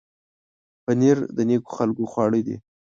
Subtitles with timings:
[0.83, 2.57] پنېر د نېکو خلکو خواړه دي.